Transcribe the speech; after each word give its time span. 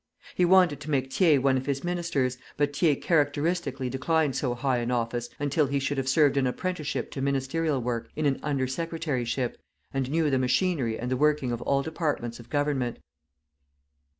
He 0.33 0.45
wanted 0.45 0.79
to 0.79 0.89
make 0.89 1.13
Thiers 1.13 1.43
one 1.43 1.57
of 1.57 1.67
his 1.67 1.83
ministers, 1.83 2.39
but 2.57 2.75
Thiers 2.75 3.03
characteristically 3.03 3.87
declined 3.87 4.35
so 4.35 4.55
high 4.55 4.79
an 4.79 4.89
office 4.89 5.29
until 5.37 5.67
he 5.67 5.77
should 5.77 5.99
have 5.99 6.09
served 6.09 6.37
an 6.37 6.47
apprenticeship 6.47 7.11
to 7.11 7.21
ministerial 7.21 7.79
work 7.79 8.09
in 8.15 8.25
an 8.25 8.39
under 8.41 8.65
secretary 8.65 9.25
ship, 9.25 9.59
and 9.93 10.09
knew 10.09 10.31
the 10.31 10.39
machinery 10.39 10.97
and 10.97 11.11
the 11.11 11.17
working 11.17 11.51
of 11.51 11.61
all 11.61 11.83
departments 11.83 12.39
of 12.39 12.49
government. 12.49 12.97